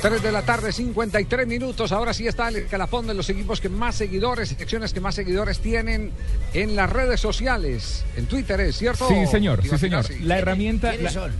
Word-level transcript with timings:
3 0.00 0.22
de 0.22 0.32
la 0.32 0.42
tarde, 0.42 0.72
53 0.72 1.46
minutos. 1.46 1.92
Ahora 1.92 2.12
sí 2.12 2.26
está 2.26 2.48
el 2.48 2.66
calafón 2.66 3.06
de 3.06 3.14
los 3.14 3.28
equipos 3.30 3.60
que 3.60 3.68
más 3.68 3.94
seguidores, 3.94 4.50
secciones 4.50 4.92
que 4.92 5.00
más 5.00 5.14
seguidores 5.14 5.60
tienen 5.60 6.10
en 6.54 6.76
las 6.76 6.90
redes 6.90 7.20
sociales. 7.20 8.04
En 8.16 8.26
Twitter, 8.26 8.60
¿es 8.60 8.76
cierto? 8.76 9.08
Sí, 9.08 9.26
señor, 9.26 9.62
sí, 9.62 9.76
señor. 9.78 10.04
La 10.22 10.38
herramienta, 10.38 10.92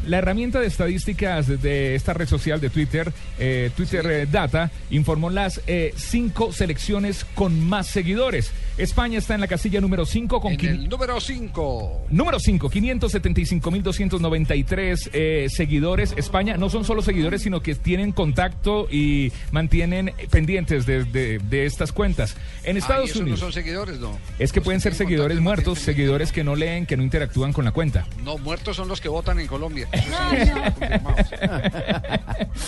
la 0.07 0.19
herramienta 0.19 0.61
de 0.61 0.67
estadísticas 0.67 1.47
de 1.47 1.95
esta 1.95 2.15
red 2.15 2.29
social 2.29 2.61
de 2.61 2.71
Twitter, 2.71 3.13
eh, 3.39 3.71
Twitter 3.77 4.07
eh, 4.07 4.27
Data, 4.31 4.71
informó 4.91 5.31
las 5.31 5.61
eh, 5.67 5.93
cinco 5.97 6.53
selecciones 6.53 7.25
con 7.35 7.61
más 7.61 7.87
seguidores. 7.89 8.53
España 8.79 9.19
está 9.19 9.35
en 9.35 9.41
la 9.41 9.47
casilla 9.49 9.81
número 9.81 10.05
5 10.05 10.41
con 10.41 10.53
En 10.53 10.59
quin- 10.59 10.69
el 10.71 10.89
número 10.89 11.21
5. 11.21 12.07
Número 12.11 12.39
5, 12.39 12.71
575.293 12.71 15.11
eh, 15.13 15.47
seguidores. 15.49 16.15
España 16.17 16.57
no 16.57 16.69
son 16.71 16.85
solo 16.85 17.03
seguidores, 17.03 17.43
sino 17.43 17.61
que 17.61 17.75
tienen 17.75 18.13
contacto 18.13 18.87
y 18.91 19.33
mantienen 19.51 20.13
pendientes 20.31 20.87
de, 20.87 21.05
de- 21.05 21.39
de 21.39 21.67
estas 21.67 21.93
cuentas. 21.93 22.37
En 22.65 22.77
Estados 22.77 23.15
Unidos. 23.17 23.41
no 23.41 23.47
son 23.47 23.53
seguidores, 23.53 23.99
no. 23.99 24.19
Es 24.39 24.53
que 24.53 24.61
Los 24.61 24.65
pueden 24.65 24.81
ser 24.81 24.95
seguidores 24.95 25.41
muertos, 25.41 25.79
seguidores 25.79 26.33
que 26.33 26.45
no 26.45 26.57
leen, 26.57 26.87
que 26.87 26.97
no 26.97 27.03
interactúan 27.03 27.53
con 27.53 27.65
la 27.65 27.73
cuenta. 27.73 28.07
No, 28.25 28.39
muertos 28.39 28.77
son 28.77 28.89
los 28.89 29.01
que 29.01 29.09
votan 29.09 29.39
en 29.41 29.47
Colombia. 29.47 29.89
Eso 29.93 30.05
sí. 30.31 30.37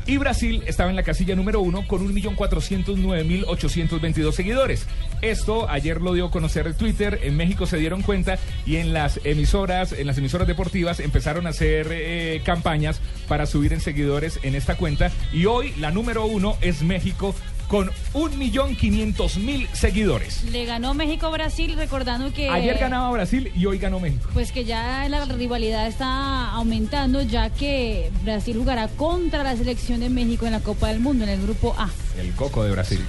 Y 0.06 0.18
Brasil 0.18 0.62
estaba 0.66 0.90
en 0.90 0.96
la 0.96 1.02
casilla 1.02 1.34
número 1.34 1.62
1 1.62 1.88
con 1.88 2.06
1.409.822 2.14 4.32
seguidores. 4.32 4.84
Esto 5.22 5.66
ayer 5.70 6.02
lo 6.02 6.12
dio 6.12 6.26
a 6.26 6.30
conocer 6.30 6.66
el 6.66 6.74
Twitter, 6.74 7.20
en 7.22 7.38
México 7.38 7.64
se 7.64 7.78
dieron 7.78 8.02
cuenta 8.02 8.38
y 8.66 8.76
en 8.76 8.92
las 8.92 9.18
emisoras, 9.24 9.92
en 9.92 10.06
las 10.06 10.18
emisoras 10.18 10.46
deportivas 10.46 11.00
empezaron 11.00 11.46
a 11.46 11.50
hacer 11.50 11.88
eh, 11.90 12.42
campañas 12.44 13.00
para 13.28 13.46
subir 13.46 13.72
en 13.72 13.80
seguidores 13.80 14.38
en 14.42 14.54
esta 14.54 14.76
cuenta. 14.76 15.10
Y 15.32 15.46
hoy 15.46 15.72
la 15.78 15.90
número 15.90 16.26
1 16.26 16.58
es 16.60 16.82
México 16.82 17.34
con 17.68 17.90
1.500.000 18.12 19.68
seguidores. 19.72 20.44
Le 20.44 20.64
ganó 20.64 20.94
México 20.94 21.26
a 21.26 21.30
Brasil, 21.30 21.74
recordando 21.76 22.32
que. 22.32 22.48
Ayer 22.48 22.78
ganaba 22.78 23.10
Brasil 23.10 23.52
y 23.54 23.66
hoy 23.66 23.78
ganó 23.78 24.00
México. 24.00 24.28
Pues 24.32 24.52
que 24.52 24.64
ya 24.64 25.08
la 25.08 25.24
rivalidad 25.24 25.86
está 25.86 26.50
aumentando, 26.50 27.22
ya 27.22 27.50
que 27.50 28.10
Brasil 28.22 28.56
jugará 28.56 28.88
contra 28.88 29.42
la 29.42 29.56
selección 29.56 30.00
de 30.00 30.08
México 30.08 30.46
en 30.46 30.52
la 30.52 30.60
Copa 30.60 30.88
del 30.88 31.00
Mundo, 31.00 31.24
en 31.24 31.30
el 31.30 31.42
grupo 31.42 31.74
A. 31.78 31.90
El 32.18 32.32
coco 32.34 32.64
de 32.64 32.70
Brasil. 32.70 33.04